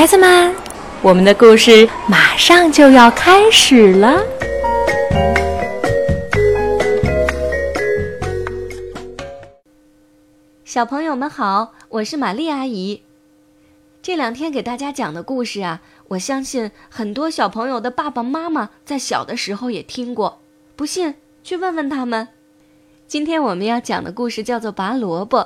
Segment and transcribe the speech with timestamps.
[0.00, 0.54] 孩子们，
[1.02, 4.24] 我们的故事马上就要开始了。
[10.64, 13.02] 小朋友们好，我是玛丽阿姨。
[14.00, 20.40] 这两天给大家讲的故事啊，我相信很多小朋友的爸爸妈妈在小的时候也听过，
[20.76, 22.28] 不信去问问他们。
[23.06, 25.38] 今天我们要讲的故事叫做《拔萝卜》。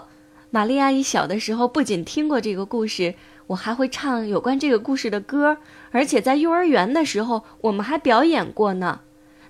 [0.51, 3.17] 玛丽阿姨小的时候不仅听过这个故事。
[3.49, 5.59] 我还会唱有关这个故事的歌，
[5.91, 9.01] 而且在幼儿园的时候我们还表演过呢。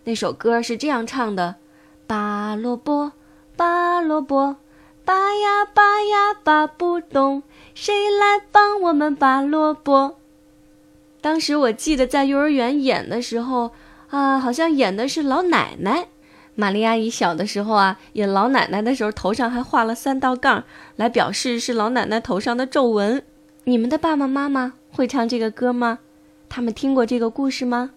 [0.05, 1.57] 那首歌是这样唱的：
[2.07, 3.13] 拔萝卜，
[3.57, 4.57] 拔萝卜，
[5.05, 7.43] 拔呀拔呀拔不动，
[7.75, 10.17] 谁来帮我们拔萝卜？
[11.21, 13.71] 当时我记得在幼儿园演的时候
[14.11, 16.09] 啊，好像演的是老奶奶。
[16.57, 20.63] 玛丽阿姨小的时候啊，演老奶奶的时候，头上还画了三道杠，
[20.95, 23.24] 来表示是老奶奶头上的皱纹。
[23.67, 26.01] 你们的爸爸妈妈会唱这个歌吗？
[26.51, 27.93] 他们听过这个故事吗？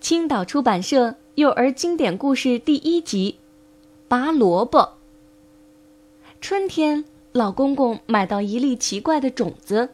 [0.00, 3.38] 青岛出版社幼儿经典故事第一集：
[4.06, 4.92] 拔萝卜。
[6.40, 9.88] 春天，老公公买到一粒奇怪的种子，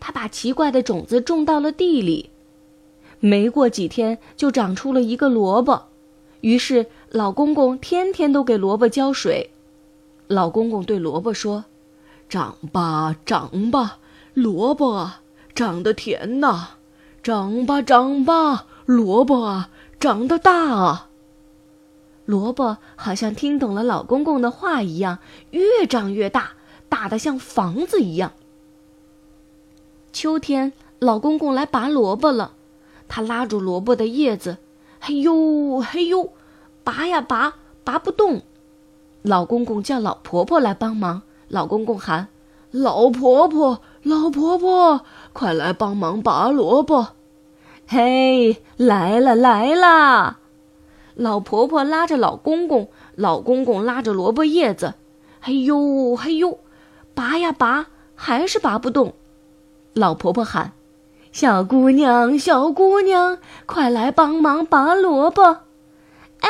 [0.00, 2.30] 他把奇怪的种子种到了地里。
[3.18, 5.88] 没过几天，就长出了一个萝卜。
[6.40, 9.50] 于是，老公公天天都给萝卜浇水。
[10.26, 11.66] 老公公对萝卜说。
[12.30, 13.98] 长吧，长吧，
[14.34, 15.20] 萝卜啊，
[15.52, 16.76] 长得甜呐！
[17.24, 21.08] 长吧，长吧，萝卜啊，长得大啊！
[22.26, 25.18] 萝卜好像听懂了老公公的话一样，
[25.50, 26.52] 越长越大，
[26.88, 28.30] 大的像房子一样。
[30.12, 32.52] 秋天，老公公来拔萝卜了，
[33.08, 34.58] 他拉住萝卜的叶子，
[35.00, 36.32] 嘿呦嘿呦，
[36.84, 38.42] 拔呀拔，拔不动。
[39.22, 41.22] 老公公叫老婆婆来帮忙。
[41.50, 42.28] 老公公喊
[42.70, 47.08] ：“老婆婆，老婆婆，快来帮忙拔萝卜！”
[47.88, 50.38] 嘿，来了来了！
[51.14, 54.94] 老婆婆拉着老公公，老公公拉着萝卜叶子，
[55.40, 56.60] 嘿呦嘿呦，
[57.14, 59.14] 拔呀拔，还是拔不动。
[59.92, 60.70] 老婆婆喊
[61.32, 65.42] ：“小姑娘，小姑娘，快来帮忙拔萝卜！”
[66.38, 66.48] 哎，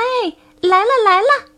[0.61, 1.50] 来了来了！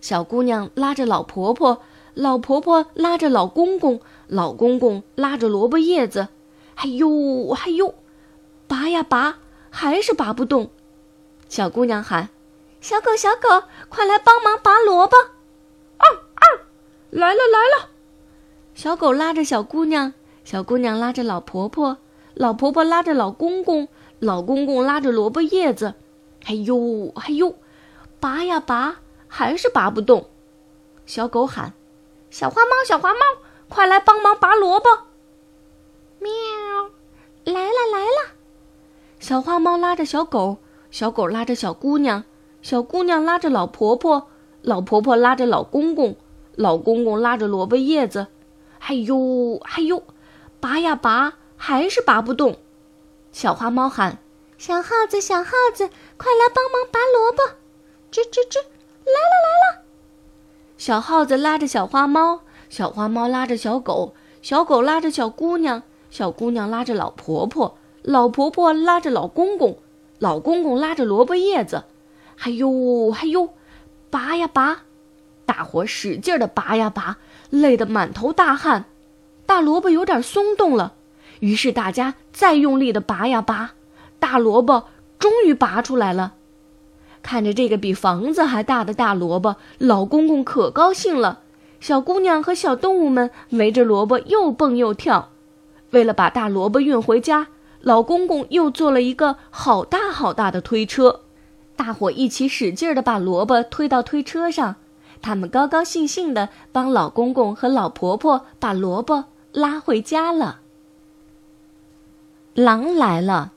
[0.00, 1.82] 小姑娘拉着老婆婆。
[2.14, 6.26] 老婆婆拉着老公公，老公公拉着萝卜叶子，
[6.74, 7.94] 哎呦哎呦，
[8.66, 9.38] 拔呀拔，
[9.70, 10.70] 还是拔不动。
[11.48, 12.30] 小姑娘喊
[12.82, 15.16] ：“小狗小狗，快来帮忙拔萝卜！”
[15.98, 16.44] 啊啊，
[17.10, 17.90] 来了来了。
[18.74, 21.98] 小狗拉着小姑娘，小姑娘拉着老婆婆，
[22.34, 23.86] 老婆婆拉着老公公，
[24.18, 25.94] 老公公拉着萝卜叶子，
[26.46, 27.54] 哎呦哎呦，
[28.18, 28.96] 拔呀拔，
[29.28, 30.28] 还是拔不动。
[31.06, 31.74] 小狗喊。
[32.30, 33.20] 小花猫，小花猫，
[33.70, 34.90] 快来帮忙拔萝卜！
[36.18, 36.30] 喵，
[37.44, 38.34] 来了来了！
[39.18, 40.58] 小花猫拉着小狗，
[40.90, 42.24] 小狗拉着小姑娘，
[42.60, 44.28] 小姑娘拉着老婆婆，
[44.60, 46.16] 老婆婆拉着老公公，
[46.54, 48.26] 老公公拉着萝卜叶子。
[48.80, 50.02] 哎呦哎呦，
[50.60, 52.58] 拔呀拔，还是拔不动。
[53.32, 54.18] 小花猫喊
[54.58, 55.88] ：“小耗子，小耗子，
[56.18, 57.56] 快来帮忙拔萝卜！”
[58.12, 58.66] 吱吱吱，
[59.04, 59.82] 来了来了！
[60.76, 69.78] 小耗子拉着小花猫，小花猫拉着小狗，小狗拉着小姑娘，小姑娘拉着老婆婆，老婆婆拉着老公公，
[70.18, 71.84] 老公公拉着萝卜叶子，
[72.40, 73.54] 哎呦哎呦，
[74.10, 74.82] 拔呀拔，
[75.44, 77.18] 大伙使劲的拔呀拔，
[77.50, 78.84] 累得满头大汗，
[79.46, 80.94] 大萝卜有点松动了，
[81.40, 83.72] 于是大家再用力的拔呀拔，
[84.18, 84.84] 大萝卜
[85.18, 86.34] 终于拔出来了。
[87.22, 91.40] 看着这个比房子还大的大萝卜，老公公可高兴了。
[91.80, 95.30] 小姑娘和小动物们围着萝卜又蹦又跳。
[95.90, 97.48] 为了把大萝卜运回家，
[97.80, 101.20] 老公公又做了一个好大好大的推车。
[101.76, 104.76] 大伙一起使劲地把萝卜推到推车上，
[105.22, 110.60] 他们高高兴兴地帮老公公和老婆婆把萝卜拉回家了。
[112.54, 113.52] 狼来了。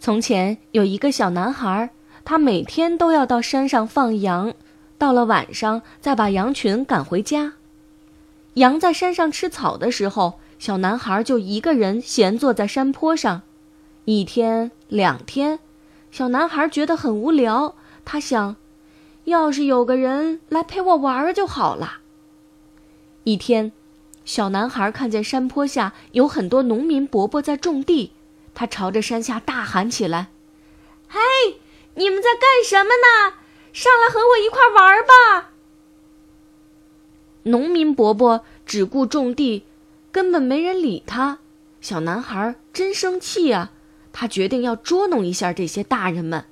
[0.00, 1.93] 从前有一个小男孩。
[2.24, 4.54] 他每天都要到山上放羊，
[4.96, 7.54] 到了晚上再把羊群赶回家。
[8.54, 13.42] 羊在山上吃草的时候，小男孩就一个人闲坐在山坡上。
[14.06, 15.58] 一天两天，
[16.10, 17.74] 小男孩觉得很无聊，
[18.04, 18.56] 他想，
[19.24, 21.98] 要是有个人来陪我玩就好了。
[23.24, 23.72] 一天，
[24.24, 28.12] 小男孩看见山坡下有很多农民伯伯在种地，
[28.54, 30.28] 他朝着山下大喊起来
[31.08, 31.18] ：“嘿！”
[31.96, 33.34] 你们在干什么呢？
[33.72, 35.50] 上来和我一块玩吧！
[37.44, 39.64] 农民伯伯只顾种地，
[40.10, 41.38] 根本没人理他。
[41.80, 43.72] 小男孩真生气啊！
[44.12, 46.44] 他决定要捉弄一下这些大人们。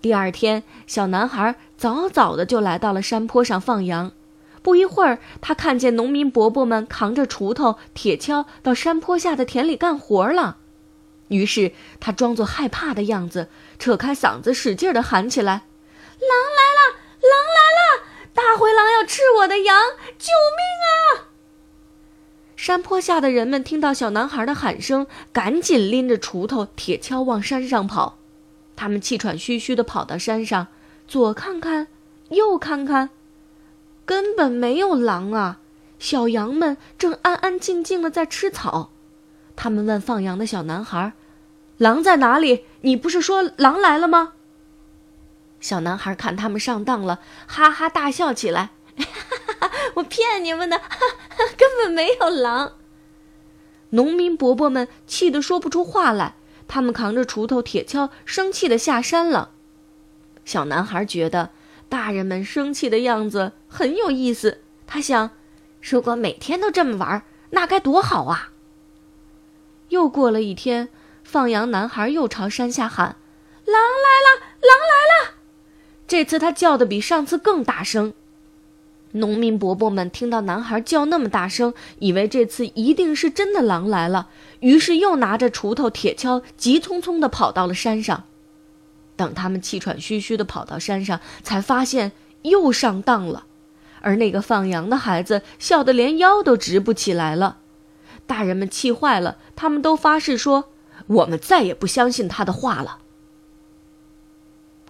[0.00, 4.12] 第二天，小男孩早早的就来到了山坡上放羊。
[4.62, 10.58] 不一会儿，他看见农民伯伯们扛着锄头、铁锹到山坡下的田里干活了。
[11.30, 13.48] 于是，他装作害怕的样子，
[13.78, 15.62] 扯开嗓子，使劲的喊起来
[16.20, 16.28] ：“狼
[16.58, 16.98] 来了！
[17.22, 18.04] 狼来了！
[18.34, 19.76] 大灰狼要吃我的羊！
[20.18, 21.30] 救命啊！”
[22.56, 28.18] 山坡下的人们听到小男孩的喊声，赶紧拎着锄头、铁锹往山上跑。
[28.76, 30.66] 他们气喘吁吁地跑到山上，
[31.06, 31.86] 左看看，
[32.30, 33.10] 右看看，
[34.04, 35.60] 根本没有狼啊！
[35.98, 38.90] 小羊们正安安静静地在吃草。
[39.54, 41.12] 他们问放羊的小男孩
[41.80, 42.66] ：“狼在哪里？
[42.82, 44.34] 你不是说狼来了吗？”
[45.60, 48.70] 小男孩看他们上当了，哈哈大笑起来。
[49.96, 50.78] 我骗你们的，
[51.56, 52.72] 根本没有狼。
[53.90, 56.34] 农民伯伯们气得说不出话来，
[56.68, 59.52] 他们扛着锄头、铁锹，生气的下山了。
[60.44, 61.50] 小男孩觉得
[61.88, 65.30] 大人们生气的样子很有意思，他想，
[65.80, 68.52] 如果每天都这么玩，那该多好啊！
[69.88, 70.88] 又过了一天，
[71.22, 73.16] 放羊男孩又朝山下喊
[73.64, 75.34] ：“狼来了，狼来了！”
[76.08, 78.14] 这次他叫的比上次更大声。
[79.12, 84.28] 农民伯伯们听到男孩叫那么大声，以为这次一定是真的狼来了，
[84.60, 88.24] 于是又拿着锄头、铁锹，急匆匆地跑到了山上。
[89.16, 92.12] 等他们气喘吁吁地跑到山上，才发现
[92.42, 93.46] 又上当了。
[94.00, 97.58] 而那个放羊的孩子笑得连腰都直不起来了。
[98.26, 100.69] 大人们气坏了，他们都发誓说
[101.10, 102.98] ：“我们再也不相信他的话了。”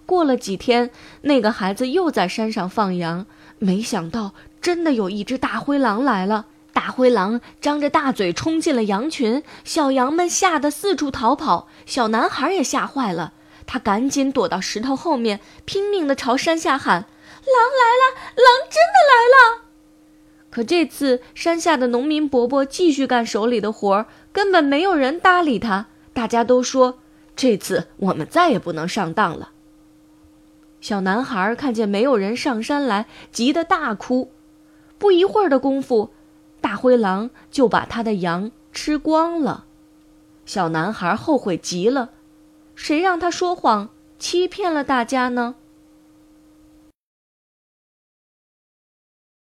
[0.05, 0.91] 过了几天，
[1.21, 3.25] 那个孩子又在山上放羊。
[3.59, 6.47] 没想到，真的有一只大灰狼来了。
[6.73, 13.33] 大灰狼张着大嘴冲进了羊群，小羊们吓得四处逃跑，小男孩也吓坏了。
[13.67, 17.05] 他赶紧躲到石头后面，拼命地朝山下喊
[17.45, 18.33] ：“狼来了！
[18.35, 19.61] 狼真的来了！”
[20.51, 25.87] 可这次，山下的农民伯伯继续干手里的活儿，根本没有人搭理他。
[26.13, 26.99] 大家都说
[27.35, 29.51] ：“这次我们再也不能上当了。”
[30.81, 34.31] 小男孩看见没有人上山来，急得大哭。
[34.97, 36.11] 不一会儿的功夫，
[36.59, 39.65] 大灰狼就把他的羊吃光了。
[40.45, 42.09] 小男孩后悔极了，
[42.75, 45.55] 谁让他说谎欺骗了大家呢？